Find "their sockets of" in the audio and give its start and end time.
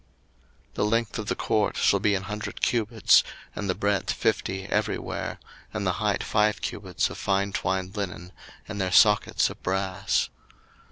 8.81-9.61